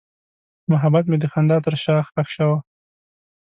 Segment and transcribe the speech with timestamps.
[0.71, 2.51] محبت مې د خندا تر شا ښخ شو.